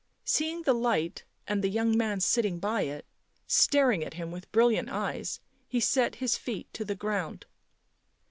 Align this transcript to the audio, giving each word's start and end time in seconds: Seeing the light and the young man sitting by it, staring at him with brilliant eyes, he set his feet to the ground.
Seeing 0.25 0.63
the 0.63 0.73
light 0.73 1.25
and 1.47 1.63
the 1.63 1.69
young 1.69 1.95
man 1.95 2.21
sitting 2.21 2.57
by 2.57 2.81
it, 2.81 3.05
staring 3.45 4.03
at 4.03 4.15
him 4.15 4.31
with 4.31 4.51
brilliant 4.51 4.89
eyes, 4.89 5.39
he 5.67 5.79
set 5.79 6.15
his 6.15 6.35
feet 6.37 6.73
to 6.73 6.83
the 6.83 6.95
ground. 6.95 7.45